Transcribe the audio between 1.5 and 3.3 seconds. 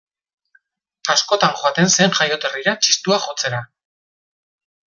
joaten zen jaioterrira txistua